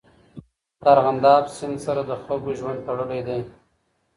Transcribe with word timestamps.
د 0.79 0.81
ارغنداب 0.93 1.43
سیند 1.57 1.77
سره 1.85 2.01
د 2.05 2.11
خلکو 2.23 2.49
ژوند 2.59 2.79
تړلی 2.87 3.21
دی. 3.27 3.39